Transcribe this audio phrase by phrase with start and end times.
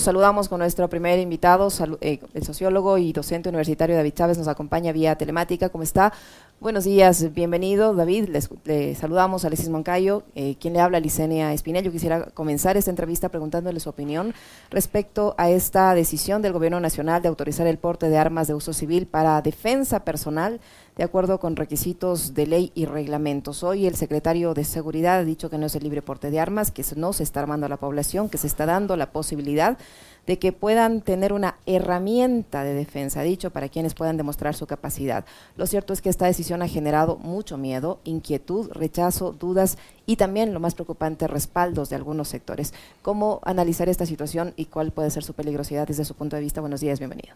[0.00, 1.68] saludamos con nuestro primer invitado,
[2.00, 5.68] eh, el sociólogo y docente universitario David Chávez nos acompaña vía telemática.
[5.68, 6.12] ¿Cómo está?
[6.60, 8.28] Buenos días, bienvenido David.
[8.64, 11.84] Le saludamos a Alexis Moncayo, eh, quien le habla Licenia Espinel.
[11.84, 14.34] Yo quisiera comenzar esta entrevista preguntándole su opinión
[14.68, 18.74] respecto a esta decisión del Gobierno Nacional de autorizar el porte de armas de uso
[18.74, 20.60] civil para defensa personal
[20.96, 23.62] de acuerdo con requisitos de ley y reglamentos.
[23.62, 26.70] Hoy el secretario de Seguridad ha dicho que no es el libre porte de armas,
[26.70, 29.78] que no se está armando a la población, que se está dando la posibilidad
[30.26, 35.24] de que puedan tener una herramienta de defensa, dicho, para quienes puedan demostrar su capacidad.
[35.56, 40.52] Lo cierto es que esta decisión ha generado mucho miedo, inquietud, rechazo, dudas y también,
[40.52, 42.74] lo más preocupante, respaldos de algunos sectores.
[43.02, 46.60] ¿Cómo analizar esta situación y cuál puede ser su peligrosidad desde su punto de vista?
[46.60, 47.34] Buenos días, bienvenido.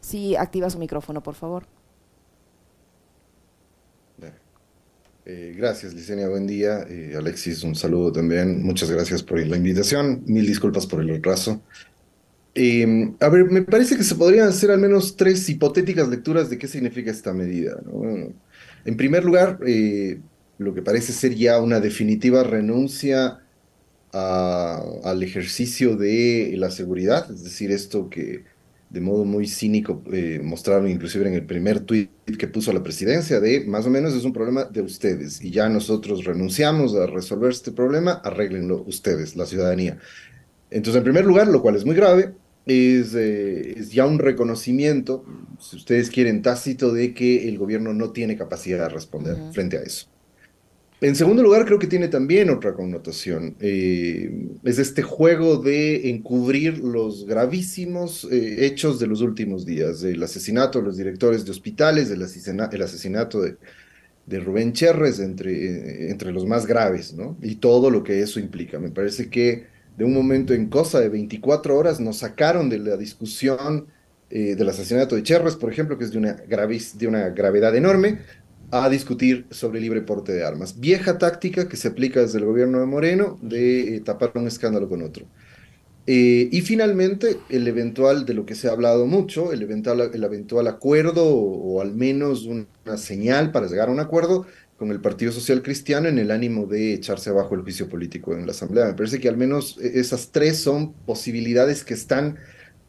[0.00, 1.64] Si activa su micrófono, por favor.
[5.24, 6.84] Eh, gracias, Licenia, buen día.
[6.88, 8.62] Eh, Alexis, un saludo también.
[8.62, 10.22] Muchas gracias por la invitación.
[10.26, 11.62] Mil disculpas por el retraso.
[12.54, 16.58] Em, a ver, me parece que se podrían hacer al menos tres hipotéticas lecturas de
[16.58, 17.80] qué significa esta medida.
[18.84, 20.20] En primer lugar, eh,
[20.58, 23.38] lo que parece ser ya una definitiva renuncia
[24.12, 28.44] al ejercicio de la seguridad, es decir, esto que
[28.92, 33.40] de modo muy cínico eh, mostraron inclusive en el primer tuit que puso la presidencia
[33.40, 37.50] de más o menos es un problema de ustedes y ya nosotros renunciamos a resolver
[37.50, 39.98] este problema, arréglenlo ustedes, la ciudadanía.
[40.70, 42.34] Entonces, en primer lugar, lo cual es muy grave,
[42.66, 45.24] es, eh, es ya un reconocimiento,
[45.58, 49.82] si ustedes quieren, tácito de que el gobierno no tiene capacidad de responder frente a
[49.82, 50.06] eso.
[51.02, 53.56] En segundo lugar, creo que tiene también otra connotación.
[53.58, 60.22] Eh, es este juego de encubrir los gravísimos eh, hechos de los últimos días, el
[60.22, 66.66] asesinato de los directores de hospitales, el, asesinato de, Rubén Cherres, entre, entre los más
[66.66, 67.36] graves, ¿no?
[67.42, 68.78] Y todo lo que eso implica.
[68.78, 69.66] Me parece que
[69.98, 73.88] de un momento en cosa de 24 horas nos sacaron de la discusión
[74.34, 78.20] eh, del asesinato de Cherres, por ejemplo, que es de una, de una gravedad enorme,
[78.72, 80.80] a discutir sobre libre porte de armas.
[80.80, 84.88] Vieja táctica que se aplica desde el gobierno de Moreno de eh, tapar un escándalo
[84.88, 85.26] con otro.
[86.06, 90.24] Eh, y finalmente, el eventual, de lo que se ha hablado mucho, el eventual, el
[90.24, 94.46] eventual acuerdo o, al menos una señal para llegar a un acuerdo
[94.78, 98.46] con el Partido Social Cristiano en el ánimo de echarse abajo el juicio político en
[98.46, 98.86] la Asamblea.
[98.86, 102.38] Me parece que al menos e, esas tres son posibilidades que están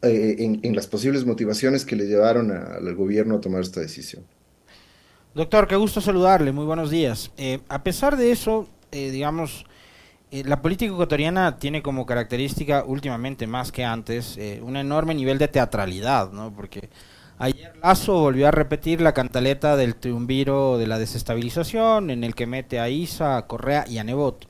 [0.02, 4.24] eh, en, las posibles motivaciones que le llevaron al gobierno a tomar esta decisión.
[5.36, 7.32] Doctor, qué gusto saludarle, muy buenos días.
[7.38, 9.66] Eh, a pesar de eso, eh, digamos,
[10.30, 15.48] eh, la política ecuatoriana tiene como característica, últimamente más que antes, un enorme nivel de
[15.48, 16.54] teatralidad, ¿no?
[16.56, 16.88] Porque
[17.40, 22.46] ayer Lazo volvió a repetir la cantaleta del triunviro de la desestabilización, en el que
[22.46, 24.48] mete a Isa, a Correa y a Nebot.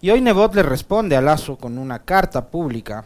[0.00, 3.04] Y hoy Nebot le responde a Lazo con una carta pública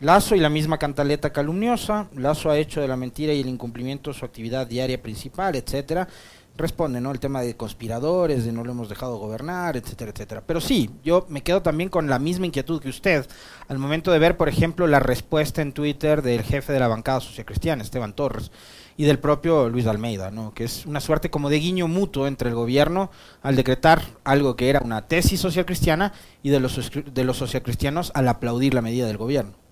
[0.00, 4.12] Lazo y la misma cantaleta calumniosa, Lazo ha hecho de la mentira y el incumplimiento
[4.12, 6.08] su actividad diaria principal, etcétera
[6.56, 7.10] responde, ¿no?
[7.10, 10.42] El tema de conspiradores, de no lo hemos dejado gobernar, etcétera, etcétera.
[10.46, 13.26] Pero sí, yo me quedo también con la misma inquietud que usted
[13.68, 17.20] al momento de ver, por ejemplo, la respuesta en Twitter del jefe de la bancada
[17.20, 18.52] sociocristiana, Esteban Torres,
[18.96, 20.54] y del propio Luis Almeida, ¿no?
[20.54, 23.10] Que es una suerte como de guiño mutuo entre el gobierno
[23.42, 28.28] al decretar algo que era una tesis socialcristiana y de los, de los socialcristianos al
[28.28, 29.63] aplaudir la medida del gobierno.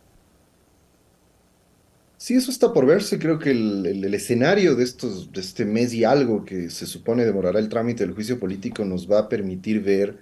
[2.22, 3.18] Sí, eso está por verse.
[3.18, 7.58] Creo que el, escenario de, estos, de este mes y algo que se supone demorará
[7.58, 10.18] el trámite del juicio político nos va a permitir ver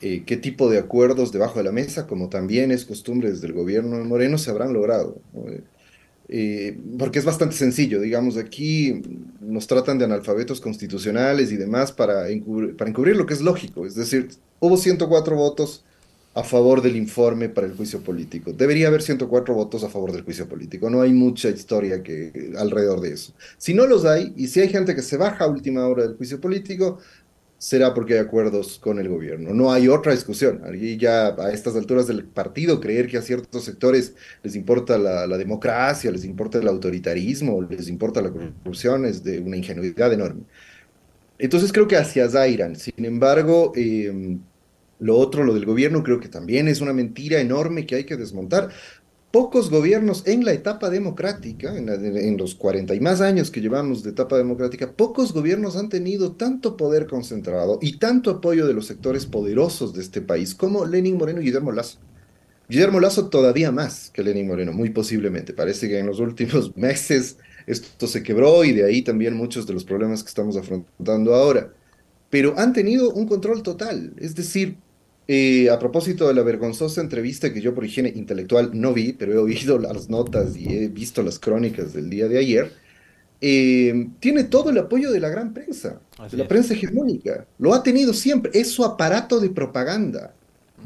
[0.00, 3.52] eh, qué tipo de acuerdos debajo de la mesa, como también es costumbre desde el
[3.52, 5.20] gobierno de Moreno, se habrán logrado.
[6.28, 9.02] Eh, porque es bastante sencillo, digamos, aquí
[9.40, 12.26] nos tratan de analfabetos constitucionales y demás para
[12.78, 13.86] para encubrir lo que es lógico.
[13.86, 14.28] Es decir,
[14.60, 15.84] hubo 104 votos
[16.34, 18.52] a favor del informe para el juicio político.
[18.52, 20.88] Debería haber 104 votos a favor del juicio político.
[20.88, 23.34] No hay mucha historia que, alrededor de eso.
[23.58, 26.16] Si no los hay, y si hay gente que se baja a última hora del
[26.16, 26.98] juicio político,
[27.58, 29.52] será porque hay acuerdos con el gobierno.
[29.52, 30.62] No hay otra discusión.
[30.64, 35.26] Aquí ya a estas alturas del partido, creer que a ciertos sectores les importa la,
[35.36, 40.42] democracia, les importa el autoritarismo, les importa la corrupción, es de una ingenuidad enorme.
[41.38, 42.76] Entonces creo que hacia Zairan.
[42.76, 44.38] Sin embargo, eh,
[45.00, 48.16] lo otro, lo del gobierno, creo que también es una mentira enorme que hay que
[48.16, 48.70] desmontar.
[49.30, 54.10] Pocos gobiernos en la etapa democrática, en, los 40 y más años que llevamos de
[54.10, 59.26] etapa democrática, pocos gobiernos han tenido tanto poder concentrado y tanto apoyo de los sectores
[59.26, 61.98] poderosos de este país como Lenin Moreno y Guillermo Lazo.
[62.68, 65.52] Guillermo Lazo todavía más que Lenin Moreno, muy posiblemente.
[65.52, 67.36] Parece que en los últimos meses
[67.68, 71.72] esto se quebró y de ahí también muchos de los problemas que estamos afrontando ahora.
[72.30, 74.76] Pero han tenido un control total, es decir,
[75.28, 79.38] a propósito de la vergonzosa entrevista que yo por higiene intelectual no vi, pero he
[79.38, 82.72] oído las notas y he visto las crónicas del día de ayer,
[83.40, 86.00] eh, tiene todo el apoyo de la gran prensa,
[86.30, 87.46] de la prensa hegemónica.
[87.58, 88.52] Lo ha tenido siempre.
[88.54, 90.34] Es su aparato de propaganda.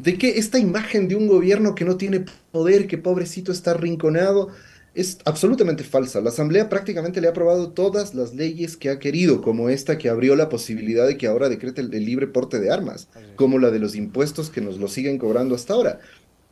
[0.03, 4.49] De que esta imagen de un gobierno que no tiene poder, que pobrecito está arrinconado,
[4.95, 6.21] es absolutamente falsa.
[6.21, 10.09] La Asamblea prácticamente le ha aprobado todas las leyes que ha querido, como esta que
[10.09, 13.81] abrió la posibilidad de que ahora decrete el, libre porte de armas, como la de
[13.81, 15.99] los impuestos que nos lo siguen cobrando hasta ahora.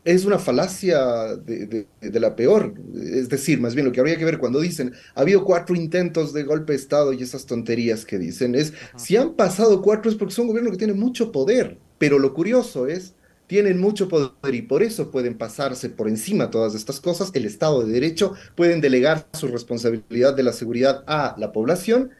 [0.04, 2.74] Es una falacia de, la peor.
[3.00, 6.32] Es decir, más bien lo que habría que ver cuando dicen, ha habido cuatro intentos
[6.32, 10.16] de golpe de Estado y esas tonterías que dicen es, si han pasado cuatro es
[10.16, 11.78] porque son un gobierno que tiene mucho poder.
[11.98, 13.14] Pero lo curioso es
[13.46, 17.30] tienen mucho poder y por eso pueden pasarse por encima todas estas cosas.
[17.34, 22.10] El Estado de Derecho pueden delegar su responsabilidad de la seguridad a la población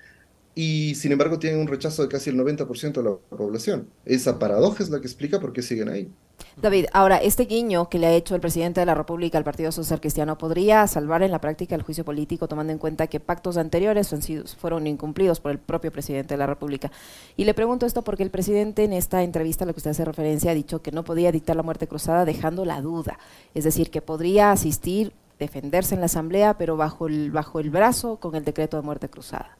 [0.55, 3.89] y sin embargo tienen un rechazo de casi el 90% de la población.
[4.05, 6.13] Esa paradoja es la que explica por qué siguen ahí.
[6.61, 9.73] David, ahora, este guiño que le ha hecho el presidente de la República al Partido
[9.73, 13.57] Social Cristiano podría salvar en la práctica el juicio político, tomando en cuenta que pactos
[13.57, 16.91] anteriores han sido, fueron incumplidos por el propio presidente de la República.
[17.37, 20.05] Y le pregunto esto porque el presidente en esta entrevista a la que usted hace
[20.05, 23.19] referencia ha dicho que no podía dictar la muerte cruzada dejando la duda,
[23.55, 28.17] es decir, que podría asistir, defenderse en la Asamblea, pero bajo el, bajo el brazo
[28.17, 29.57] con el decreto de muerte cruzada.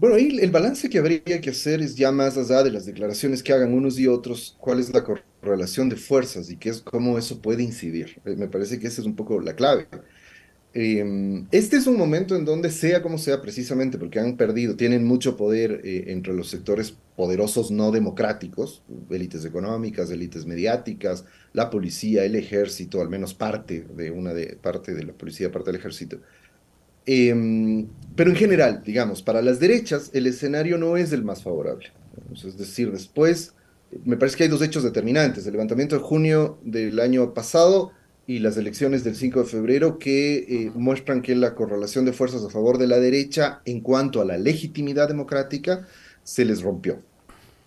[0.00, 3.42] Bueno, ahí el balance que habría que hacer es ya más allá de las declaraciones
[3.42, 7.18] que hagan unos y otros, cuál es la correlación de fuerzas y qué es, cómo
[7.18, 8.18] eso puede incidir.
[8.24, 9.88] Eh, me parece que esa es un poco la clave.
[10.72, 15.04] Em, este es un momento en donde sea como sea, precisamente porque han perdido, tienen
[15.04, 22.24] mucho poder eh, entre los sectores poderosos no democráticos, élites económicas, élites mediáticas, la policía,
[22.24, 26.20] el ejército, al menos parte de una de parte de la policía, parte del ejército
[27.06, 27.86] Em,
[28.16, 31.86] pero en general, digamos, para las derechas el escenario no es el más favorable.
[32.34, 33.54] Es decir, después,
[34.04, 37.92] me parece que hay dos hechos determinantes, el levantamiento de junio del año pasado
[38.26, 42.44] y las elecciones del 5 de febrero que eh, muestran que la correlación de fuerzas
[42.44, 45.86] a favor de la derecha en cuanto a la legitimidad democrática
[46.22, 47.02] se les rompió.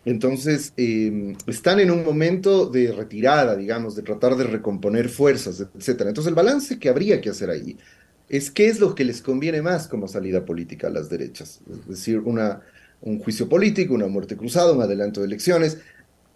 [0.06, 6.02] Entonces, em, están en un momento de retirada, digamos, de tratar de recomponer fuerzas, etc.
[6.08, 7.78] Entonces, el balance que habría que hacer ahí
[8.30, 11.62] es qué es lo que les conviene más como salida política a las derechas.
[11.70, 15.78] Es decir, un juicio político, una muerte cruzada, un adelanto de elecciones.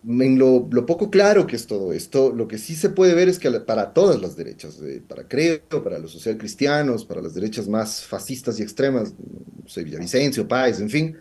[0.07, 3.39] En lo, poco claro que es todo esto, lo que sí se puede ver es
[3.39, 8.59] que para todas las derechas, para Creo, para los socialcristianos, para las derechas más fascistas
[8.59, 9.13] y extremas,
[9.63, 11.17] no sé, Páez, en fin,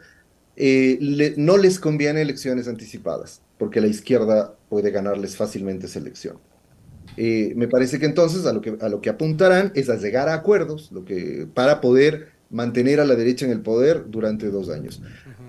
[0.57, 6.39] eh, no les conviene elecciones anticipadas, porque la izquierda puede ganarles fácilmente esa elección.
[7.17, 10.29] Eh, me parece que entonces a lo que, a lo que apuntarán es a llegar
[10.29, 14.69] a acuerdos lo que, para poder mantener a la derecha en el poder durante dos
[14.69, 15.03] años.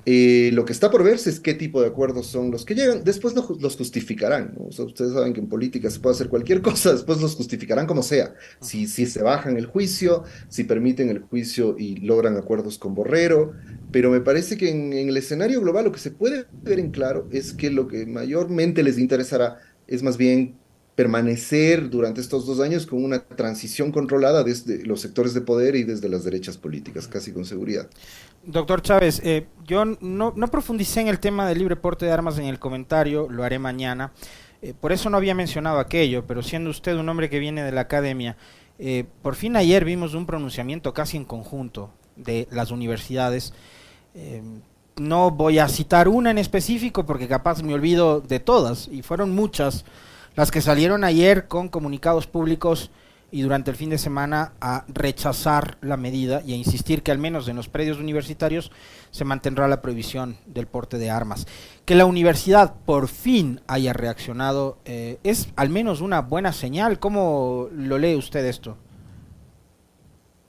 [0.05, 3.03] Eh, lo que está por verse es qué tipo de acuerdos son los que llegan,
[3.03, 4.53] después los justificarán.
[4.57, 8.33] ustedes saben que en política se puede hacer cualquier cosa, después los justificarán como sea.
[8.61, 13.53] Si, si se bajan el juicio, si permiten el juicio y logran acuerdos con Borrero,
[13.91, 16.91] pero me parece que en, en el escenario global lo que se puede ver en
[16.91, 20.55] claro es que lo que mayormente les interesará es más bien
[20.97, 25.83] permanecer durante estos dos años con una transición controlada desde los sectores de poder y
[25.83, 27.87] desde las derechas políticas, casi con seguridad.
[28.43, 32.39] Doctor Chávez, eh, yo no, no, profundicé en el tema del libre porte de armas
[32.39, 34.11] en el comentario, lo haré mañana.
[34.63, 37.71] Eh, por eso no había mencionado aquello, pero siendo usted un hombre que viene de
[37.71, 38.35] la academia,
[38.79, 43.53] eh, por fin ayer vimos un pronunciamiento casi en conjunto de las universidades.
[44.95, 49.29] no voy a citar una en específico porque capaz me olvido de todas, y fueron
[49.29, 49.85] muchas
[50.37, 52.91] las que salieron ayer con comunicados públicos
[53.31, 57.17] y durante el fin de semana a rechazar la medida y a insistir que al
[57.17, 58.71] menos en los predios universitarios
[59.09, 61.47] se mantendrá la prohibición del porte de armas.
[61.85, 66.99] Que la universidad por fin haya reaccionado eh, es al menos una buena señal.
[66.99, 68.77] ¿Cómo lo lee usted esto?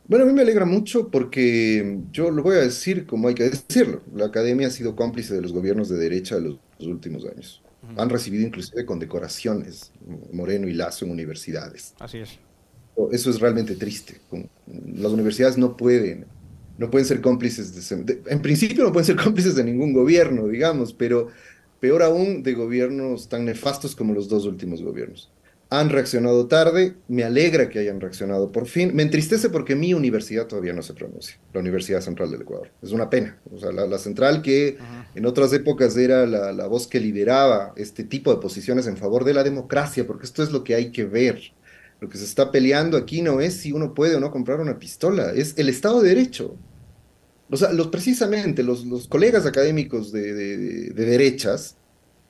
[0.07, 3.45] Bueno, a mí me alegra mucho porque yo lo voy a decir como hay que
[3.49, 4.03] decirlo.
[4.15, 7.63] La academia ha sido cómplice de los gobiernos de derecha de los últimos años.
[7.97, 9.93] Han recibido inclusive condecoraciones,
[10.33, 11.95] Moreno y Lazo, en universidades.
[11.99, 12.39] Así es.
[13.13, 14.21] Eso es realmente triste.
[14.67, 16.27] Las universidades no pueden,
[16.77, 20.93] no pueden ser cómplices, de, en principio no pueden ser cómplices de ningún gobierno, digamos,
[20.93, 21.29] pero
[21.81, 25.31] peor aún de gobiernos tan nefastos como los dos últimos gobiernos
[25.71, 30.47] han reaccionado tarde, me alegra que hayan reaccionado por fin, me entristece porque mi universidad
[30.47, 32.71] todavía no se pronuncia, la Universidad Central del Ecuador.
[32.83, 34.79] Es una pena, o sea, la, central que
[35.15, 39.25] en otras épocas era la, la, voz que lideraba este tipo de posiciones en favor
[39.25, 41.53] de la democracia, porque esto es lo que hay que ver.
[42.01, 44.79] Lo que se está peleando aquí no es si uno puede o no comprar una
[44.79, 46.57] pistola, es el Estado de Derecho.
[47.51, 50.57] O sea, los, precisamente los, los colegas académicos de, de,
[50.91, 51.77] de derechas,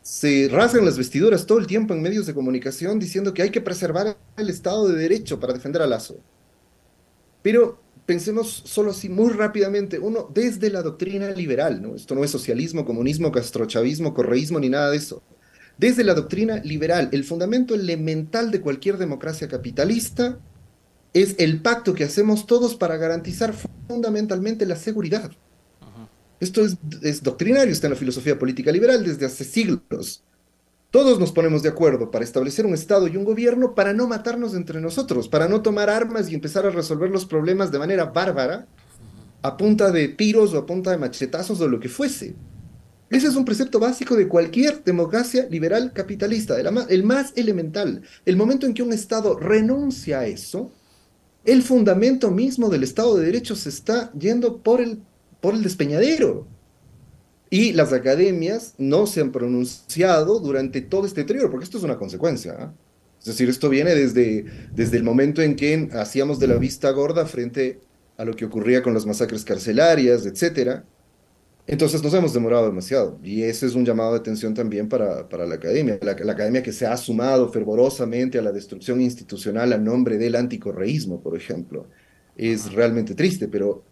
[0.08, 3.60] se rasgan las vestiduras todo el tiempo en medios de comunicación diciendo que hay que
[3.60, 6.18] preservar el Estado de Derecho para defender a Lazo.
[7.42, 11.94] Pero pensemos solo así muy rápidamente, uno desde la doctrina liberal, ¿no?
[11.94, 15.22] Esto no es socialismo, comunismo, castrochavismo, correísmo ni nada de eso.
[15.76, 20.38] Desde la doctrina liberal, el fundamento elemental de cualquier democracia capitalista
[21.12, 23.54] es el pacto que hacemos todos para garantizar
[23.86, 25.32] fundamentalmente la seguridad.
[26.40, 30.22] Esto es, doctrinario, está en la filosofía política liberal desde hace siglos.
[30.90, 34.54] Todos nos ponemos de acuerdo para establecer un Estado y un gobierno para no matarnos
[34.54, 38.66] entre nosotros, para no tomar armas y empezar a resolver los problemas de manera bárbara,
[39.42, 42.34] a punta de tiros o a punta de machetazos o lo que fuese.
[43.10, 48.02] Ese es un precepto básico de cualquier democracia liberal capitalista, el más elemental.
[48.24, 50.70] El momento en que un Estado renuncia a eso,
[51.44, 55.00] el fundamento mismo del Estado de Derecho se está yendo por el
[55.40, 56.46] por el despeñadero.
[57.50, 61.96] Y las academias no se han pronunciado durante todo este periodo, porque esto es una
[61.96, 62.56] consecuencia.
[62.58, 62.74] ¿ah?
[63.18, 67.26] Es decir, esto viene desde, desde el momento en que hacíamos de la vista gorda
[67.26, 67.80] frente
[68.16, 70.82] a lo que ocurría con las masacres carcelarias, etc.
[71.66, 73.18] Entonces nos hemos demorado demasiado.
[73.22, 75.98] Y ese es un llamado de atención también para, para la academia.
[76.02, 80.36] La, la, academia que se ha sumado fervorosamente a la destrucción institucional a nombre del
[80.36, 81.86] anticorreísmo, por ejemplo.
[82.36, 83.84] Es realmente triste, pero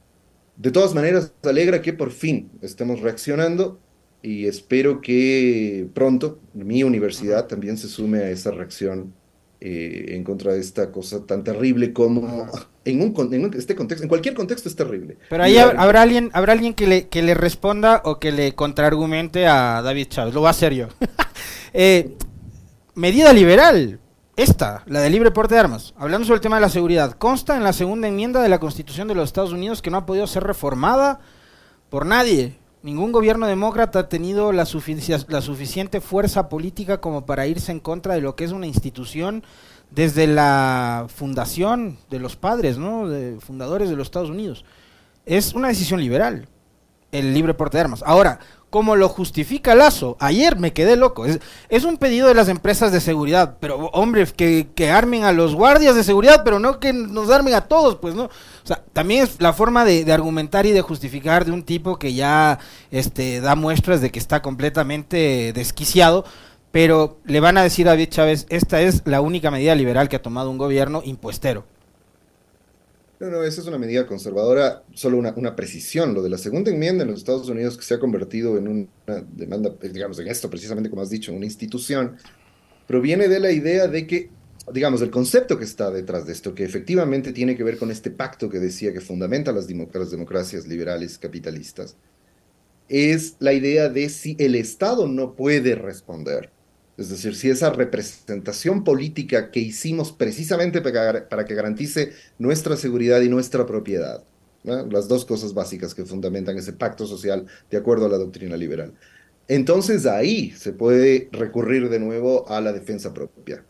[0.56, 3.78] de todas maneras, alegra que por fin estemos reaccionando
[4.22, 9.12] y espero que pronto mi universidad también se sume a esa reacción
[9.60, 12.50] eh, en contra de esta cosa tan terrible como
[12.84, 15.18] en, un, en este contexto, en cualquier contexto es terrible.
[15.28, 19.46] Pero ahí habrá alguien, habrá alguien que le, que le responda o que le contraargumente
[19.46, 20.34] a David Chávez.
[20.34, 20.88] Lo va a hacer yo.
[21.78, 22.16] Eh,
[22.94, 24.00] medida liberal.
[24.36, 27.56] Esta, la de libre porte de armas, hablando sobre el tema de la seguridad, consta
[27.56, 30.26] en la segunda enmienda de la Constitución de los Estados Unidos que no ha podido
[30.26, 31.20] ser reformada
[31.88, 32.58] por nadie.
[32.82, 34.66] Ningún gobierno demócrata ha tenido la,
[35.28, 39.42] la suficiente fuerza política como para irse en contra de lo que es una institución
[39.90, 43.08] desde la fundación de los padres, ¿no?
[43.08, 44.66] De fundadores de los Estados Unidos.
[45.24, 46.46] Es una decisión liberal,
[47.10, 48.02] el libre porte de armas.
[48.04, 48.40] Ahora,
[48.70, 50.16] como lo justifica Lazo.
[50.20, 51.24] Ayer me quedé loco.
[51.68, 55.54] Es, un pedido de las empresas de seguridad, pero hombre, que, que, armen a los
[55.54, 58.24] guardias de seguridad, pero no que nos armen a todos, pues no.
[58.24, 62.14] O sea, también es la forma de, argumentar y de justificar de un tipo que
[62.14, 62.58] ya
[62.90, 66.24] este, da muestras de que está completamente desquiciado.
[66.72, 70.16] Pero le van a decir a David Chávez, esta es la única medida liberal que
[70.16, 71.64] ha tomado un gobierno impuestero.
[73.18, 76.12] No, no, esa es una medida conservadora, solo una, una, precisión.
[76.12, 79.24] Lo de la segunda enmienda en los Estados Unidos que se ha convertido en una
[79.32, 82.18] demanda, eh, digamos, en esto precisamente como has dicho, una institución,
[82.86, 84.30] proviene de la idea de que,
[84.70, 88.10] digamos, el concepto que está detrás de esto, que efectivamente tiene que ver con este
[88.10, 91.96] pacto que decía que fundamenta las, las democracias liberales capitalistas,
[92.88, 96.50] es la idea de si el Estado no puede responder
[96.96, 103.28] es decir, si esa representación política que hicimos precisamente para, que garantice nuestra seguridad y
[103.28, 104.24] nuestra propiedad,
[104.64, 108.94] las dos cosas básicas que fundamentan ese pacto social de acuerdo a la doctrina liberal,
[109.48, 113.64] entonces ahí se puede recurrir de nuevo a la defensa propia.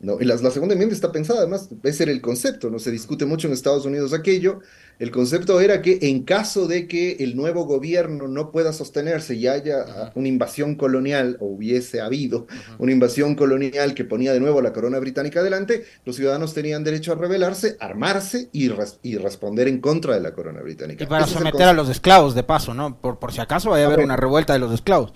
[0.00, 0.18] ¿No?
[0.20, 3.26] Y la, la segunda enmienda está pensada, además, ese era el concepto, no se discute
[3.26, 4.60] mucho en Estados Unidos aquello,
[4.98, 9.46] el concepto era que en caso de que el nuevo gobierno no pueda sostenerse y
[9.46, 12.46] haya una invasión colonial, o hubiese habido
[12.78, 17.12] una invasión colonial que ponía de nuevo la corona británica adelante, los ciudadanos tenían derecho
[17.12, 18.70] a rebelarse, armarse y,
[19.02, 21.04] y responder en contra de la corona británica.
[21.04, 23.00] Y para someter a los esclavos, de paso, ¿no?
[23.00, 25.12] Por, por si acaso vaya a haber una revuelta de los esclavos.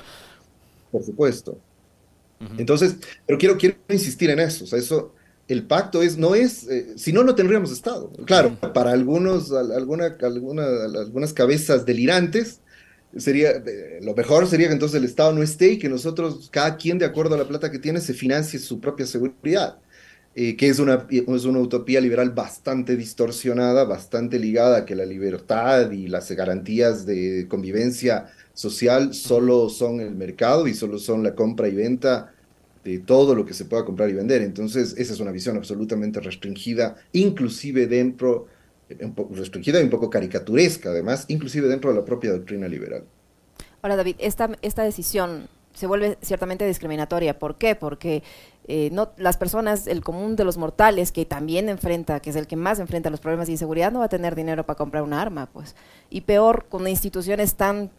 [0.92, 1.58] Por supuesto.
[2.58, 2.96] Entonces,
[3.26, 5.14] pero quiero, quiero insistir en eso, o sea, eso
[5.48, 8.10] el pacto es, no es, eh, si no, no tendríamos Estado.
[8.24, 12.60] Claro, para algunos, alguna, alguna, algunas cabezas delirantes,
[13.16, 16.76] sería, eh, lo mejor sería que entonces el Estado no esté y que nosotros, cada
[16.76, 19.78] quien de acuerdo a la plata que tiene, se financie su propia seguridad.
[20.34, 25.04] Eh, que es una, es una utopía liberal bastante distorsionada, bastante ligada a que la
[25.04, 31.34] libertad y las garantías de convivencia social solo son el mercado y solo son la
[31.34, 32.31] compra y venta
[32.84, 34.42] de todo lo que se pueda comprar y vender.
[34.42, 38.48] Entonces, esa es una visión absolutamente restringida, inclusive dentro,
[39.14, 43.04] poco restringida y un poco caricaturesca, además, inclusive dentro de la propia doctrina liberal.
[43.82, 47.38] Ahora, David, esta, esta decisión se vuelve ciertamente discriminatoria.
[47.38, 47.74] ¿Por qué?
[47.74, 48.22] Porque
[48.68, 52.46] eh, no, las personas, el común de los mortales, que también enfrenta, que es el
[52.46, 55.12] que más enfrenta los problemas de inseguridad, no va a tener dinero para comprar un
[55.12, 55.74] arma, pues.
[56.10, 57.90] Y peor, con instituciones tan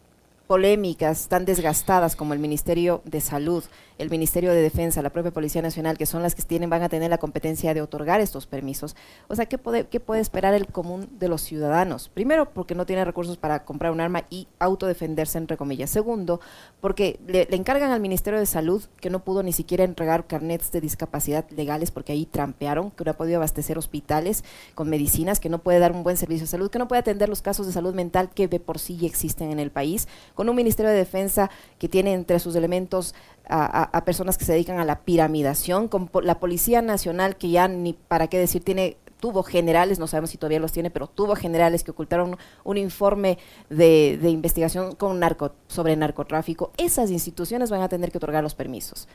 [0.48, 3.64] polémicas tan desgastadas como el Ministerio de Salud,
[3.98, 6.90] el Ministerio de Defensa, la propia Policía Nacional, que son las que tienen, van a
[6.90, 8.96] tener la competencia de otorgar estos permisos.
[9.28, 12.10] O sea, ¿qué puede, qué puede esperar el común de los ciudadanos?
[12.10, 15.90] Primero, porque no tiene recursos para comprar un arma y autodefenderse, entre comillas.
[15.90, 16.42] Segundo,
[16.82, 20.82] porque le, encargan al Ministerio de Salud, que no pudo ni siquiera entregar carnets de
[20.82, 24.44] discapacidad legales, porque ahí trampearon, que no ha podido abastecer hospitales
[24.76, 27.30] con medicinas, que no puede dar un buen servicio de salud, que no puede atender
[27.30, 30.56] los casos de salud mental que de por sí existen en el país, con un
[30.56, 31.50] Ministerio de Defensa
[31.80, 33.13] que tiene entre sus elementos
[33.48, 37.94] a, personas que se dedican a la piramidación, con la Policía Nacional, que ya ni
[37.94, 41.86] para qué decir, tiene tuvo generales, no sabemos si todavía los tiene, pero tuvo generales
[41.86, 42.36] que ocultaron
[42.66, 43.38] un informe
[43.70, 46.74] de, investigación con narco, sobre narcotráfico.
[46.75, 49.08] Esas instituciones van a tener que otorgar los permisos.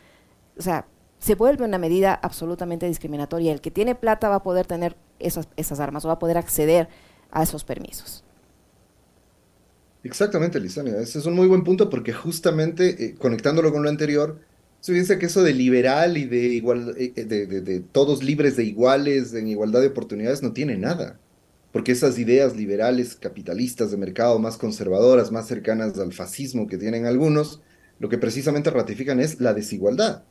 [0.59, 0.87] O sea,
[1.19, 3.53] se vuelve una medida absolutamente discriminatoria.
[3.53, 6.39] El que tiene plata va a poder tener esas, esas armas o va a poder
[6.39, 6.89] acceder
[7.31, 8.25] a esos permisos.
[10.09, 10.99] Exactamente, Lisania.
[11.01, 14.41] Ese es un muy buen punto porque justamente eh, conectándolo con lo anterior,
[14.81, 18.57] se dice que eso de liberal y de igual, eh, eh, de, de, todos libres
[18.57, 21.21] de iguales, en igualdad de oportunidades, no tiene nada.
[21.73, 27.05] Porque esas ideas liberales, capitalistas de mercado, más conservadoras, más cercanas al fascismo que tienen
[27.05, 27.61] algunos,
[27.99, 30.25] lo que precisamente ratifican es la desigualdad.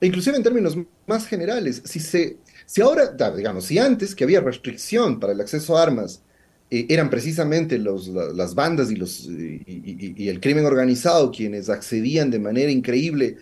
[0.00, 0.78] E inclusive en términos
[1.08, 5.76] más generales, si, se, si ahora, digamos, si antes que había restricción para el acceso
[5.76, 6.22] a armas,
[6.70, 12.40] eh, eran precisamente los, las bandas y, los, y, el crimen organizado quienes accedían de
[12.40, 13.36] manera increíble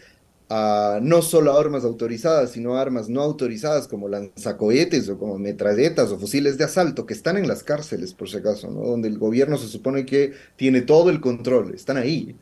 [0.50, 6.10] a no solo armas autorizadas, sino a armas no autorizadas como lanzacohetes o como metralletas
[6.10, 8.80] o fusiles de asalto que están en las cárceles, por si acaso, ¿no?
[8.80, 12.36] donde el gobierno se supone que tiene todo el control, están ahí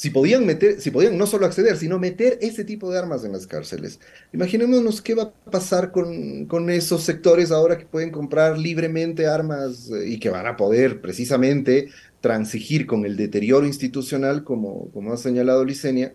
[0.00, 3.32] si podían meter, si podían no solo acceder, sino meter ese tipo de armas en
[3.32, 4.00] las cárceles.
[4.32, 9.90] Imaginémonos qué va a pasar con, con esos sectores ahora que pueden comprar libremente armas
[9.90, 11.90] eh, y que van a poder precisamente
[12.22, 16.14] transigir con el deterioro institucional, como, como ha señalado Licenia,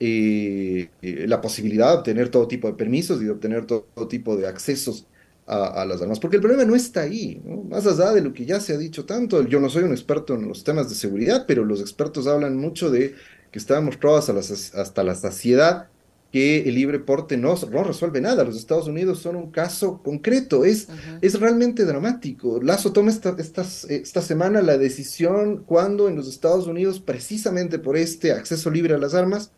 [0.00, 4.36] eh, eh, la posibilidad de obtener todo tipo de permisos y de obtener todo tipo
[4.36, 5.06] de accesos
[5.46, 8.60] a, las armas, porque el problema no está ahí, más allá de lo que ya
[8.60, 11.64] se ha dicho tanto, yo no soy un experto en los temas de seguridad, pero
[11.64, 13.14] los expertos hablan mucho de
[13.50, 15.88] que está demostrado hasta la, hasta la saciedad
[16.32, 18.42] que el libre porte no, no, resuelve nada.
[18.42, 20.88] Los Estados Unidos son un caso concreto, es,
[21.20, 22.60] es realmente dramático.
[22.60, 28.32] Lazo toma esta, esta semana la decisión cuando en los Estados Unidos, precisamente por este
[28.32, 29.52] acceso libre a las armas,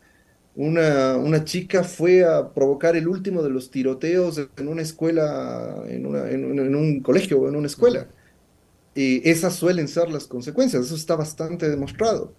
[0.57, 6.07] una, una, chica fue a provocar el último de los tiroteos en una escuela, en,
[6.07, 8.07] una, en, un colegio o en una escuela.
[8.95, 12.33] Y esas suelen ser las consecuencias, eso está bastante demostrado.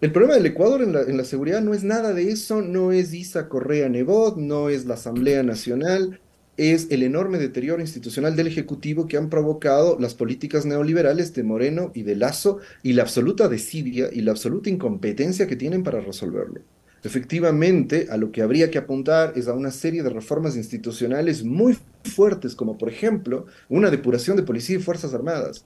[0.00, 2.90] El problema del Ecuador en la, en la seguridad no es nada de eso, no
[2.90, 6.20] es Isa Correa Nebot, no es la Asamblea Nacional,
[6.56, 11.92] es el enorme deterioro institucional del Ejecutivo que han provocado las políticas neoliberales de Moreno
[11.94, 16.60] y de Lazo y la absoluta desidia y la absoluta incompetencia que tienen para resolverlo.
[17.04, 21.76] Efectivamente, a lo que habría que apuntar es a una serie de reformas institucionales muy
[22.04, 25.64] fuertes, como por ejemplo una depuración de policía y Fuerzas Armadas.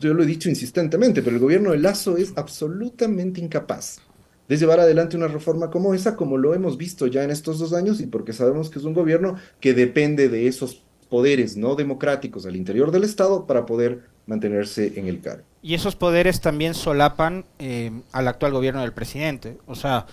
[0.00, 4.00] Yo lo he dicho insistentemente, pero el gobierno de Lazo es absolutamente incapaz
[4.48, 7.74] de llevar adelante una reforma como esa, como lo hemos visto ya en estos dos
[7.74, 12.46] años, y porque sabemos que es un gobierno que depende de esos poderes no democráticos
[12.46, 15.44] al interior del Estado para poder mantenerse en el cargo.
[15.62, 19.58] Y esos poderes también solapan eh, al actual gobierno del presidente.
[19.66, 20.06] O sea,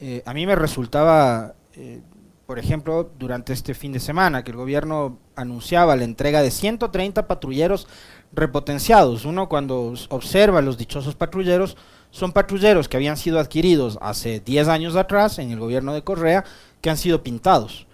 [0.00, 2.00] eh, a mí me resultaba, eh,
[2.46, 7.26] por ejemplo, durante este fin de semana, que el gobierno anunciaba la entrega de 130
[7.26, 7.88] patrulleros
[8.32, 9.24] repotenciados.
[9.24, 11.76] Uno cuando observa los dichosos patrulleros,
[12.10, 16.44] son patrulleros que habían sido adquiridos hace 10 años atrás en el gobierno de Correa,
[16.80, 17.86] que han sido pintados.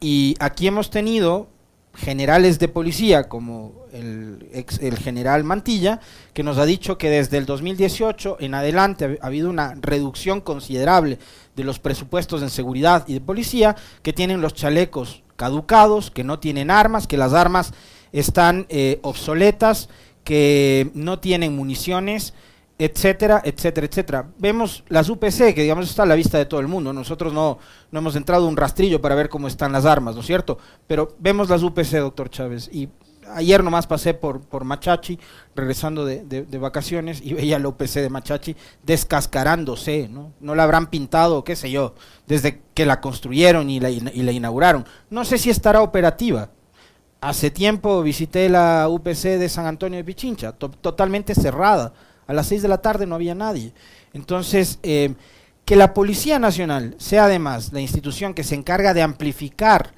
[0.00, 1.48] Y aquí hemos tenido
[1.94, 6.00] generales de policía como el, el general Mantilla,
[6.32, 11.18] que nos ha dicho que desde el 2018 en adelante ha, habido una reducción considerable
[11.56, 16.38] de los presupuestos en seguridad y de policía, que tienen los chalecos caducados, que no
[16.38, 17.72] tienen armas, que las armas
[18.12, 19.88] están eh, obsoletas,
[20.24, 22.34] que no tienen municiones,
[22.78, 24.28] etcétera, etcétera, etcétera.
[24.38, 26.92] Vemos las UPC, que digamos está a la vista de todo el mundo.
[26.92, 27.58] Nosotros no,
[27.90, 30.58] no hemos entrado un rastrillo para ver cómo están las armas, ¿no es cierto?
[30.86, 32.70] Pero vemos las UPC, doctor Chávez.
[32.72, 32.88] Y
[33.34, 35.18] ayer nomás pasé por, por Machachi,
[35.56, 40.32] regresando de, de, vacaciones, y veía la UPC de Machachi descascarándose, ¿no?
[40.40, 41.94] No la habrán pintado, qué sé yo,
[42.28, 44.86] desde que la construyeron y la, y la inauguraron.
[45.10, 46.50] No sé si estará operativa.
[47.20, 51.92] Hace tiempo visité la UPC de San Antonio de Pichincha, totalmente cerrada
[52.28, 53.72] a las 6 de la tarde no había nadie.
[54.12, 55.14] Entonces, eh,
[55.64, 59.92] que la Policía Nacional sea además la institución que se encarga de amplificar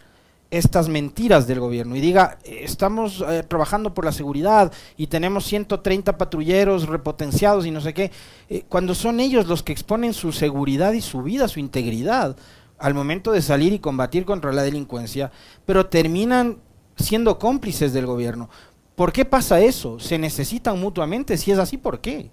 [0.50, 6.18] estas mentiras del gobierno y diga, estamos eh, trabajando por la seguridad y tenemos 130
[6.18, 8.10] patrulleros repotenciados y no sé qué,
[8.48, 12.36] eh, cuando son ellos los que exponen su seguridad y su vida, su integridad
[12.78, 15.30] al momento de salir y combatir contra la delincuencia,
[15.66, 16.58] pero terminan
[16.96, 18.48] siendo cómplices del gobierno.
[19.00, 19.98] ¿Por qué pasa eso?
[19.98, 21.38] ¿Se necesitan mutuamente?
[21.38, 22.28] Si es así, ¿por qué?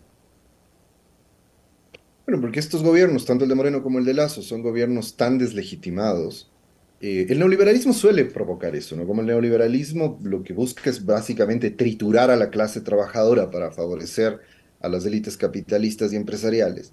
[2.25, 5.37] Bueno, porque estos gobiernos, tanto el de Moreno como el de Lazo, son gobiernos tan
[5.37, 6.51] deslegitimados
[6.99, 9.07] eh, el neoliberalismo suele provocar eso, ¿no?
[9.07, 14.41] Como el neoliberalismo lo que busca es básicamente triturar a la clase trabajadora para favorecer
[14.81, 16.91] a las élites capitalistas y empresariales.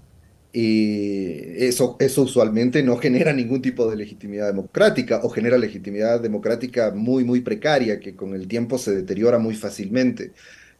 [0.57, 6.93] Y eso, eso usualmente no genera ningún tipo de legitimidad democrática o genera legitimidad democrática
[6.95, 10.31] muy, muy precaria que con el tiempo se deteriora muy fácilmente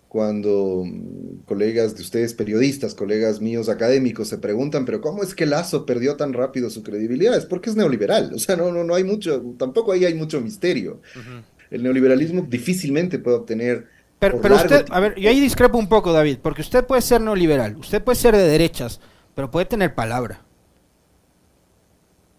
[0.07, 5.45] cuando mm, colegas de ustedes periodistas, colegas míos académicos se preguntan, pero ¿cómo es que
[5.45, 7.35] Lazo perdió tan rápido su credibilidad?
[7.35, 10.39] Es porque es neoliberal, o sea, no, no, no hay mucho, tampoco ahí hay mucho
[10.39, 11.01] misterio.
[11.69, 13.87] El neoliberalismo difícilmente puede obtener...
[14.19, 17.19] Pero, pero usted, a ver, yo ahí discrepo un poco, David, porque usted puede ser
[17.19, 19.01] neoliberal, usted puede ser de derechas,
[19.35, 20.41] pero puede tener palabra.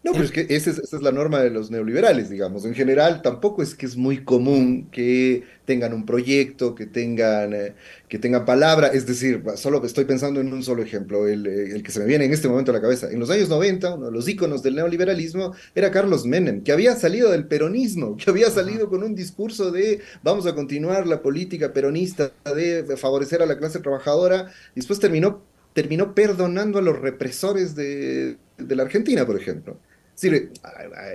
[0.06, 2.64] No, pero es que esa es, la norma de los neoliberales, digamos.
[2.64, 7.74] En general, tampoco es que es muy común que tengan un proyecto, que tengan, eh,
[8.08, 8.86] que tengan palabra.
[8.86, 12.06] Es decir, solo estoy pensando en un solo ejemplo, el, eh, el, que se me
[12.06, 13.10] viene en este momento a la cabeza.
[13.10, 16.94] En los años 90, uno de los íconos del neoliberalismo era Carlos Menem, que había
[16.94, 21.72] salido del peronismo, que había salido con un discurso de vamos a continuar la política
[21.72, 25.42] peronista de favorecer a la clase trabajadora, y después terminó,
[25.76, 29.78] terminó perdonando a los represores de, de la Argentina, por ejemplo.
[30.14, 30.30] Sí,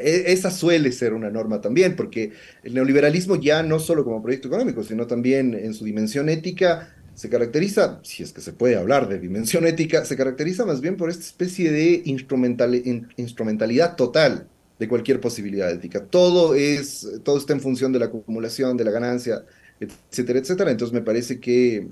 [0.04, 4.84] esa suele ser una norma también, porque el neoliberalismo ya no solo como proyecto económico,
[4.84, 9.18] sino también en su dimensión ética se caracteriza, si es que se puede hablar de
[9.18, 14.48] dimensión ética, se caracteriza más bien por esta especie de instrumentalidad total
[14.78, 16.06] de cualquier posibilidad ética.
[16.06, 19.44] Todo, es, todo está en función de la acumulación, de la ganancia,
[19.80, 20.70] etcétera, etcétera.
[20.70, 21.88] Entonces me parece que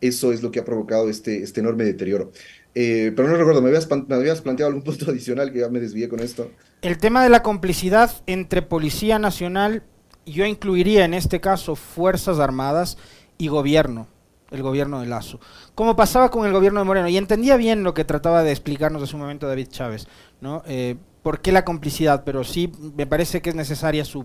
[0.00, 2.32] eso es lo que ha provocado este, este enorme deterioro.
[2.74, 5.80] Eh, pero no recuerdo, ¿me habías, ¿me habías, planteado algún punto adicional que ya me
[5.80, 6.50] desvié con esto?
[6.82, 9.82] El tema de la complicidad entre Policía Nacional,
[10.26, 12.98] yo incluiría en este caso Fuerzas Armadas
[13.36, 14.06] y gobierno,
[14.50, 15.40] el gobierno de Lazo.
[15.74, 19.02] Como pasaba con el gobierno de Moreno, y entendía bien lo que trataba de explicarnos
[19.02, 20.06] hace un momento David Chávez,
[20.40, 20.62] ¿no?
[20.66, 22.22] Eh, ¿Por qué la complicidad?
[22.24, 24.24] Pero sí me parece que es necesaria su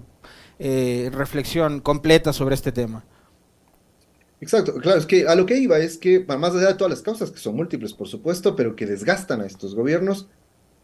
[0.59, 3.03] eh, reflexión completa sobre este tema.
[4.39, 7.01] Exacto, claro, es que a lo que iba es que, más allá de todas las
[7.01, 10.29] causas, que son múltiples, por supuesto, pero que desgastan a estos gobiernos,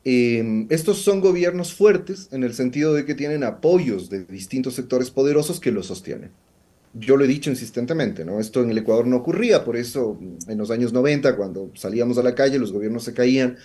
[0.04, 5.12] em, estos son gobiernos fuertes en el sentido de que tienen apoyos de distintos sectores
[5.12, 6.38] poderosos que los sostienen.
[6.94, 8.40] Yo lo he dicho insistentemente, ¿no?
[8.40, 12.24] Esto en el Ecuador no ocurría, por eso en los años 90, cuando salíamos a
[12.24, 13.58] la calle, los gobiernos se caían,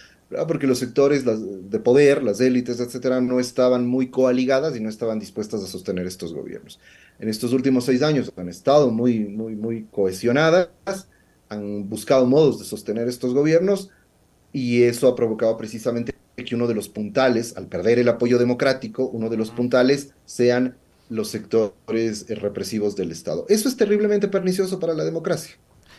[0.48, 5.20] porque los sectores de poder, las élites, etcétera, no estaban muy coaligadas y no estaban
[5.20, 6.80] dispuestas a sostener estos gobiernos
[7.18, 10.68] en estos últimos seis años han estado muy, muy, muy cohesionadas,
[11.48, 13.90] han buscado modos de sostener estos gobiernos
[14.52, 19.06] y eso ha provocado precisamente que uno de los puntales, al perder el apoyo democrático,
[19.06, 20.76] uno de los puntales sean
[21.08, 23.46] los sectores represivos del Estado.
[23.48, 25.54] Eso es terriblemente pernicioso para la democracia,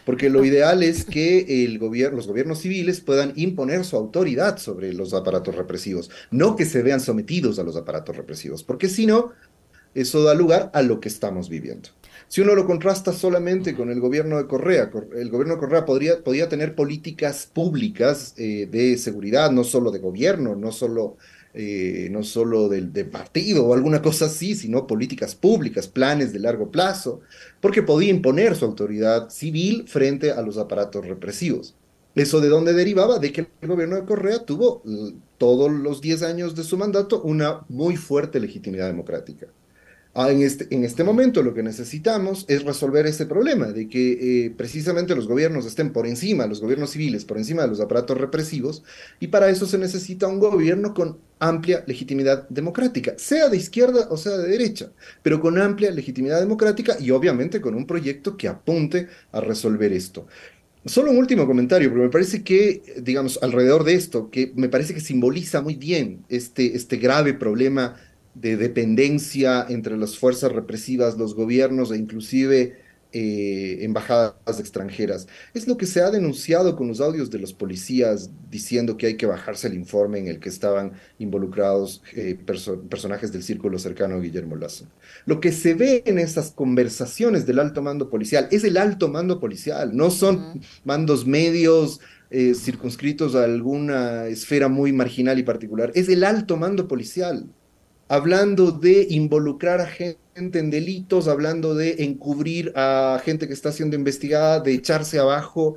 [0.05, 4.93] porque lo ideal es que el gobierno, los gobiernos civiles puedan imponer su autoridad sobre
[4.93, 9.31] los aparatos represivos, no que se vean sometidos a los aparatos represivos, porque si no,
[9.95, 11.89] eso da lugar a lo que estamos viviendo.
[12.27, 16.23] Si uno lo contrasta solamente con el gobierno de Correa, el gobierno de Correa podría,
[16.23, 21.17] podía tener políticas públicas eh, de seguridad, no solo de gobierno, no solo,
[21.53, 26.39] eh, no solo del, de partido o alguna cosa así, sino políticas públicas, planes de
[26.39, 27.21] largo plazo,
[27.61, 31.75] porque podía imponer su autoridad civil frente a los aparatos represivos.
[32.15, 33.19] ¿Eso de dónde derivaba?
[33.19, 34.81] De que el gobierno de Correa tuvo
[35.37, 39.47] todos los 10 años de su mandato una muy fuerte legitimidad democrática.
[40.17, 44.45] Ah, en, este, en este momento lo que necesitamos es resolver ese problema de que
[44.45, 48.17] eh, precisamente los gobiernos estén por encima, los gobiernos civiles, por encima de los aparatos
[48.17, 48.85] represivos,
[49.19, 54.15] y para eso se necesita un gobierno con amplia legitimidad democrática, sea de izquierda o
[54.15, 54.89] sea de derecha,
[55.21, 60.27] pero con amplia legitimidad democrática y obviamente con un proyecto que apunte a resolver esto.
[60.85, 64.93] Solo un último comentario, pero me parece que, digamos, alrededor de esto, que me parece
[64.93, 67.95] que simboliza muy bien este, este grave problema
[68.35, 72.85] de dependencia entre las fuerzas represivas, los gobiernos e inclusive
[73.17, 75.27] eh, embajadas extranjeras.
[75.53, 79.15] Es lo que se ha denunciado con los audios de los policías diciendo que hay
[79.15, 82.37] que bajarse el informe en el que estaban involucrados eh,
[82.89, 84.87] personajes del círculo cercano a Guillermo Lazo.
[85.25, 89.39] Lo que se ve en esas conversaciones del alto mando policial es el alto mando
[89.39, 92.01] policial, no son mandos medios.
[92.31, 97.47] Eh, circunscritos a alguna esfera muy marginal y particular, es el alto mando policial
[98.07, 103.95] hablando de involucrar a gente en delitos, hablando de encubrir a gente que está siendo
[103.95, 105.75] investigada, de echarse abajo,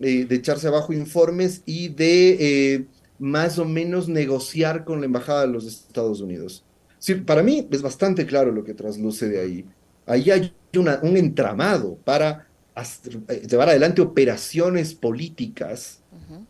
[0.00, 2.36] eh, de echarse abajo informes y de
[2.74, 2.84] eh,
[3.18, 6.64] más o menos negociar con la embajada de los Estados Unidos.
[6.98, 9.64] Sí, para mí es bastante claro lo que trasluce de ahí.
[10.06, 12.48] Ahí hay una, un entramado para
[13.28, 16.00] eh, llevar adelante operaciones políticas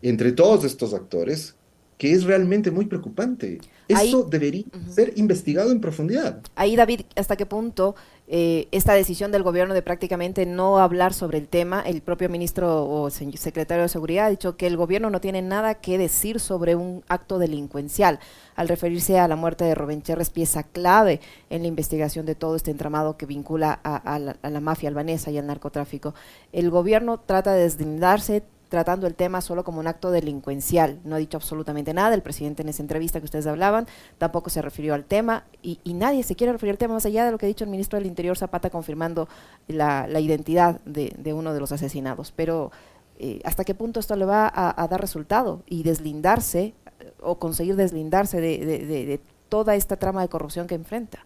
[0.03, 1.57] entre todos estos actores
[1.98, 3.61] que es realmente muy preocupante.
[3.88, 6.40] Eso debería ser investigado en profundidad.
[6.57, 7.94] Ahí, David, ¿hasta qué punto
[8.26, 12.88] eh, esta decisión del gobierno de prácticamente no hablar sobre el tema, el propio ministro
[12.88, 16.74] o secretario de Seguridad ha dicho que el gobierno no tiene nada que decir sobre
[16.74, 18.20] un acto delincuencial,
[18.57, 22.57] al referirse a la muerte de Rubén Cherres, pieza clave en la investigación de todo
[22.57, 26.14] este entramado que vincula a, la, a la mafia albanesa y al narcotráfico.
[26.52, 30.98] El gobierno trata de deslindarse, tratando el tema solo como un acto delincuencial.
[31.05, 32.14] No ha dicho absolutamente nada.
[32.14, 33.87] El presidente en esa entrevista que ustedes hablaban
[34.18, 37.31] tampoco se refirió al tema y, nadie se quiere referir al tema más allá de
[37.31, 39.29] lo que ha dicho el ministro del Interior Zapata confirmando
[39.68, 42.33] la, identidad de, uno de los asesinados.
[42.33, 42.72] Pero
[43.18, 46.74] eh, ¿hasta qué punto esto le va a, dar resultado y deslindarse
[47.20, 51.24] o conseguir deslindarse de toda esta trama de corrupción que enfrenta?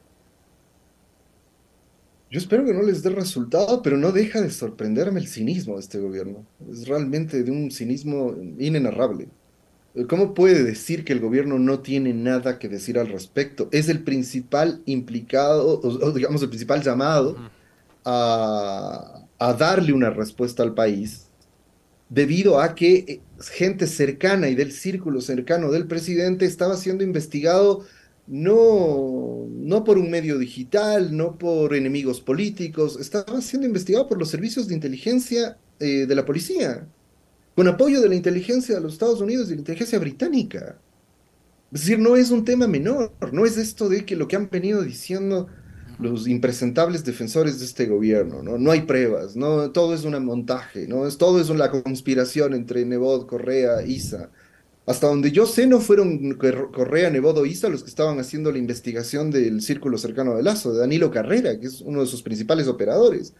[2.31, 5.81] Yo espero que no les dé resultado, pero no deja de sorprenderme el cinismo de
[5.81, 6.45] este gobierno.
[6.71, 9.29] Es realmente de un cinismo inenarrable.
[10.09, 13.69] ¿Cómo puede decir que el gobierno no tiene nada que decir al respecto?
[13.73, 17.37] Es el principal implicado, o, digamos el principal llamado
[18.05, 21.29] a, a darle una respuesta al país,
[22.11, 23.21] debido a que eh,
[23.53, 27.85] gente cercana y del círculo cercano del presidente estaba siendo investigado
[28.29, 34.29] no, no por un medio digital, no por enemigos políticos, estaba siendo investigado por los
[34.29, 36.87] servicios de inteligencia eh, de la policía,
[37.57, 40.79] con apoyo de la inteligencia de los Estados Unidos y la inteligencia británica.
[41.73, 44.49] Es decir, no es un tema menor, no es esto de que lo que han
[44.51, 45.49] venido diciendo
[45.99, 48.57] los impresentables defensores de este gobierno, ¿no?
[48.57, 49.71] No hay pruebas, ¿no?
[49.73, 51.07] Todo es un montaje, ¿no?
[51.07, 54.31] Es, todo es una conspiración entre Nebot, Correa, Isa.
[54.89, 59.31] Hasta donde yo sé, no fueron Correa, Nebodo Isa los que estaban haciendo la investigación
[59.31, 63.35] del círculo cercano de Lazo, de Danilo Carrera, que es uno de sus principales operadores,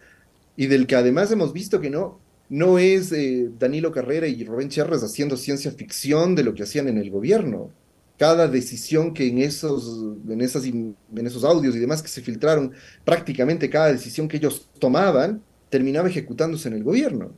[0.55, 4.69] y del que además hemos visto que no, no es eh, Danilo Carrera y Rubén
[4.69, 7.71] Cherres haciendo ciencia ficción de lo que hacían en el gobierno.
[8.19, 13.91] Cada decisión que en esos, en esos audios y demás que se filtraron, prácticamente cada
[13.91, 17.33] decisión que ellos tomaban terminaba ejecutándose en el gobierno.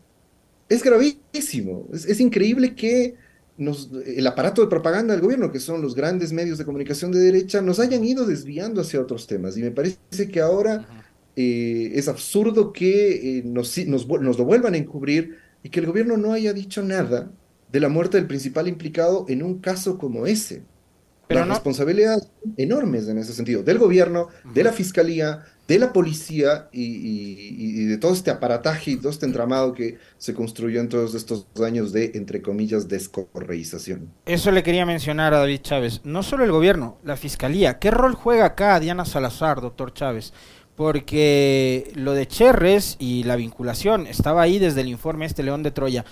[0.68, 3.16] Es gravísimo, es increíble que
[4.06, 7.62] el aparato de propaganda del gobierno, que son los grandes medios de comunicación de derecha,
[7.62, 9.58] nos hayan ido desviando hacia otros temas.
[9.58, 10.88] Y me parece que ahora
[11.36, 16.18] eh, es absurdo que eh, nos, nos, lo vuelvan a encubrir y que el gobierno
[16.18, 17.32] no haya dicho nada
[17.72, 20.64] de la muerte del principal implicado en un caso como ese.
[21.34, 26.68] Pero Las responsabilidades enormes en ese sentido, del gobierno, de la fiscalía, de la policía
[26.74, 31.48] y, de todo este aparataje y todo este entramado que se construyó en todos estos
[31.64, 34.10] años de, entre comillas, descorreización.
[34.26, 36.02] Eso le quería mencionar a David Chávez.
[36.04, 37.80] No solo el gobierno, la fiscalía.
[37.80, 40.34] ¿Qué rol juega acá Diana Salazar, doctor Chávez?
[40.76, 45.72] Porque lo de Cherres y la vinculación estaba ahí desde el informe este León de
[45.72, 46.04] Troya.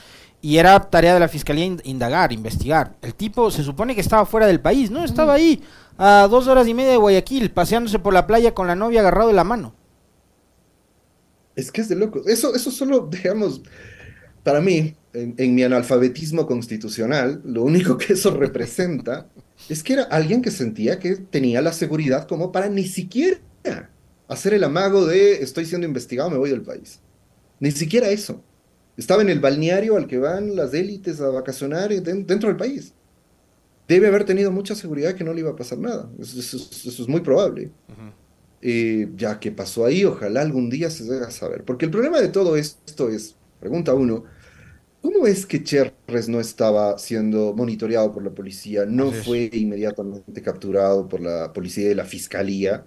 [0.41, 2.95] Y era tarea de la fiscalía indagar, investigar.
[3.01, 5.03] El tipo se supone que estaba fuera del país, ¿no?
[5.03, 5.61] Estaba ahí
[5.97, 9.27] a dos horas y media de Guayaquil, paseándose por la playa con la novia agarrado
[9.27, 9.75] de la mano.
[11.55, 12.21] Es que es de loco.
[12.25, 13.61] Eso, eso solo, digamos,
[14.43, 19.27] para mí, en, mi analfabetismo constitucional, lo único que eso representa
[19.69, 23.39] es que era alguien que sentía que tenía la seguridad como para ni siquiera
[24.27, 26.99] hacer el amago de estoy siendo investigado, me voy del país.
[27.59, 28.41] Ni siquiera eso.
[28.99, 32.93] Estaba en el balneario al que van las élites a vacacionar dentro del país
[33.89, 36.09] debe haber tenido mucha seguridad que no le iba a pasar nada.
[36.19, 37.71] Eso, es muy probable.
[38.61, 41.65] Eh, ya que pasó ahí, ojalá algún día se a saber.
[41.65, 44.25] Porque el problema de todo esto es, pregunta uno,
[45.01, 48.85] ¿cómo es que Cherres no estaba siendo monitoreado por la policía?
[48.85, 52.85] No fue inmediatamente capturado por la policía y la fiscalía.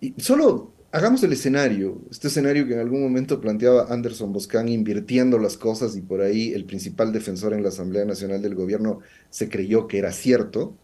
[0.00, 5.38] Y solo hagamos el escenario, este escenario que en algún momento planteaba Anderson Boscan invirtiendo
[5.38, 9.00] las cosas y por ahí el principal defensor en la Asamblea Nacional del Gobierno
[9.30, 10.76] se creyó que era cierto.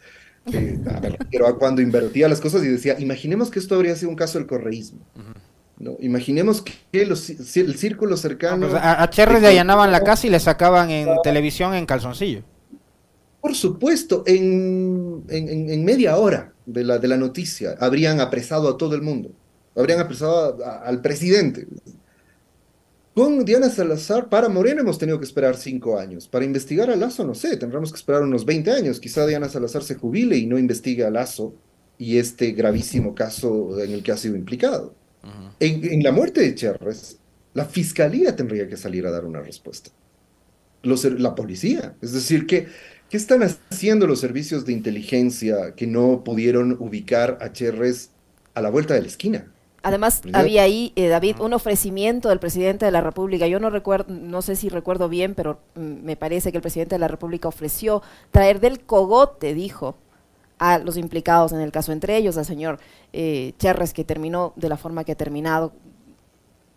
[1.30, 4.46] pero cuando invertía las cosas y decía, imaginemos que esto habría sido un caso del
[4.46, 5.00] correísmo.
[5.78, 5.96] ¿no?
[5.98, 8.68] Imaginemos que el círculo cercano...
[8.68, 12.42] Pues a, a le allanaban la casa y le sacaban en televisión en calzoncillo.
[13.40, 18.94] Por supuesto, en, en, media hora de la, de la noticia habrían apresado a todo
[18.94, 19.32] el mundo
[19.76, 21.66] habrían apresado al presidente.
[23.14, 26.28] Con Diana Salazar, para Moreno hemos tenido que esperar cinco años.
[26.28, 29.00] Para investigar a Lazo, no sé, tendremos que esperar unos 20 años.
[29.00, 31.54] Quizá Diana Salazar se jubile y no investigue a Lazo
[31.98, 34.94] y este gravísimo caso en el que ha sido implicado.
[35.60, 37.18] en, la muerte de Cherres,
[37.54, 39.90] la fiscalía tendría que salir a dar una respuesta.
[40.82, 41.96] la policía.
[42.02, 42.66] Es decir, que
[43.08, 48.10] ¿Qué están haciendo los servicios de inteligencia que no pudieron ubicar a Cherres
[48.54, 49.52] a la vuelta de la esquina?
[49.86, 53.46] Además, había ahí, eh, David, un ofrecimiento del presidente de la República.
[53.46, 56.96] Yo no recuerdo, no sé si recuerdo bien, pero mm, me parece que el presidente
[56.96, 59.94] de la República ofreció traer del cogote, dijo,
[60.58, 62.80] a los implicados en el caso, entre ellos al señor
[63.12, 65.72] eh, Cherres, que terminó de la forma que ha terminado,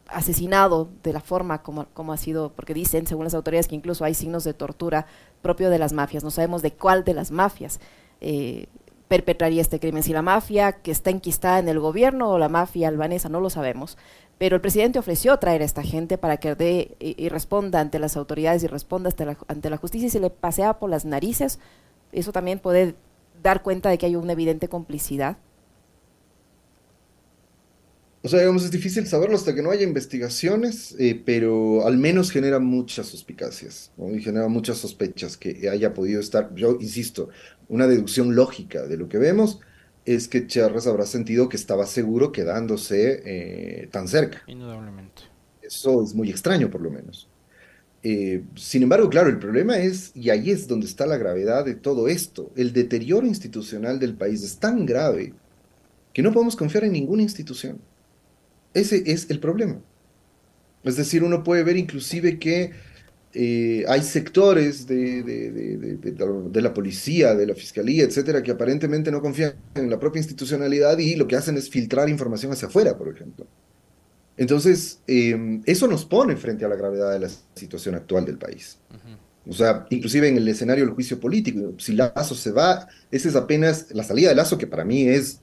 [0.05, 4.05] asesinado de la forma como, como ha sido, porque dicen, según las autoridades, que incluso
[4.05, 5.07] hay signos de tortura
[5.41, 6.23] propio de las mafias.
[6.23, 7.79] No sabemos de cuál de las mafias
[8.21, 8.67] eh,
[9.09, 10.03] perpetraría este crimen.
[10.03, 13.49] Si la mafia que está enquistada en el gobierno o la mafia albanesa, no lo
[13.49, 13.97] sabemos.
[14.37, 18.15] Pero el presidente ofreció traer a esta gente para que dé y, responda ante las
[18.15, 21.59] autoridades y responda la, ante la justicia y se le pasea por las narices.
[22.13, 22.95] Eso también puede
[23.43, 25.37] dar cuenta de que hay una evidente complicidad
[28.21, 32.31] o sea, digamos, es difícil saberlo hasta que no haya investigaciones, eh, pero al menos
[32.31, 37.29] genera muchas suspicacias, Y genera muchas sospechas que haya podido estar, yo insisto,
[37.69, 39.61] una deducción lógica de lo que vemos
[40.05, 44.43] es que Charles habrá sentido que estaba seguro quedándose eh, tan cerca.
[44.47, 45.23] Indudablemente.
[45.61, 47.29] Eso es muy extraño, por lo menos.
[48.01, 51.75] Eh, sin embargo, claro, el problema es, y ahí es donde está la gravedad de
[51.75, 55.33] todo esto, el deterioro institucional del país es tan grave
[56.13, 57.79] que no podemos confiar en ninguna institución.
[58.73, 59.81] Ese es el problema.
[60.83, 62.71] Es decir, uno puede ver inclusive que
[63.33, 69.53] eh, hay sectores de, de, la policía, de la fiscalía, etcétera, que aparentemente no confían
[69.75, 73.45] en la propia institucionalidad y lo que hacen es filtrar información hacia afuera, por ejemplo.
[74.37, 78.79] Entonces, em, eso nos pone frente a la gravedad de la situación actual del país.
[79.47, 83.35] O sea, inclusive en el escenario del juicio político, si Lazo se va, esa es
[83.35, 85.41] apenas la salida de Lazo, que para mí es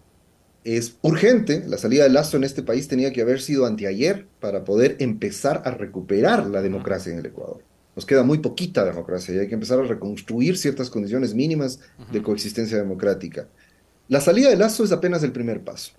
[0.67, 1.63] es urgente.
[1.69, 5.63] La salida de Lazo en este país tenía que haber sido anteayer para poder empezar
[5.65, 7.63] a recuperar la democracia en el Ecuador.
[7.95, 11.79] Nos queda muy poquita democracia y hay que empezar a reconstruir ciertas condiciones mínimas
[12.11, 13.47] de coexistencia democrática.
[14.09, 15.93] La salida de Lazo es apenas el primer paso.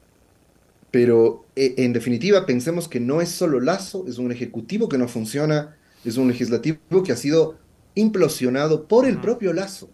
[0.92, 5.08] Pero e, en definitiva pensemos que no es solo Lazo, es un ejecutivo que no
[5.08, 7.58] funciona, es un legislativo que ha sido
[7.96, 9.90] implosionado por el propio Lazo.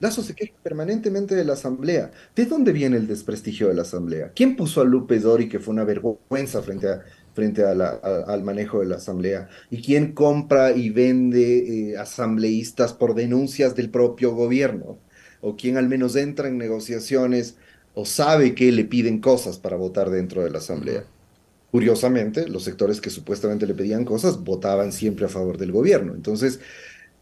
[0.00, 2.12] Lazo se queja permanentemente de la Asamblea.
[2.36, 4.32] ¿De dónde viene el desprestigio de la Asamblea?
[4.34, 7.02] ¿Quién puso a Lupe Dori, que fue una vergüenza frente, a,
[7.34, 9.48] frente al manejo de la Asamblea?
[9.70, 14.98] ¿Y quién compra y vende eh, asambleístas por denuncias del propio gobierno?
[15.40, 17.56] ¿O quién al menos entra en negociaciones
[17.94, 21.04] o sabe que le piden cosas para votar dentro de la Asamblea?
[21.72, 26.14] Curiosamente, los sectores que supuestamente le pedían cosas votaban siempre a favor del gobierno.
[26.14, 26.60] Entonces,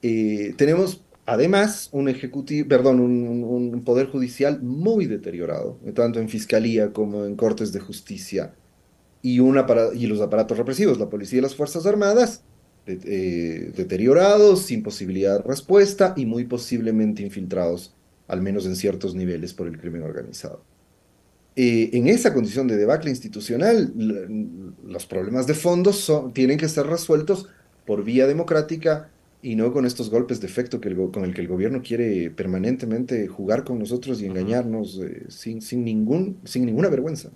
[0.03, 7.25] eh, tenemos Además, un ejecutivo, perdón, un, poder judicial muy deteriorado, tanto en fiscalía como
[7.25, 8.55] en cortes de justicia,
[9.23, 12.43] y, los aparatos represivos, la policía y las Fuerzas Armadas,
[12.87, 17.95] eh, deteriorados, sin posibilidad de respuesta y muy posiblemente infiltrados,
[18.29, 20.63] al menos en ciertos niveles, por el crimen organizado.
[21.57, 23.95] Eh, en esa condición de debacle institucional,
[24.87, 25.93] los problemas de fondo
[26.35, 27.49] tienen que ser resueltos
[27.87, 29.11] por vía democrática
[29.45, 32.31] y no con estos golpes de efecto que el, con el que el gobierno quiere
[32.31, 37.31] permanentemente jugar con nosotros y engañarnos eh, sin, sin, ningún, sin ninguna vergüenza.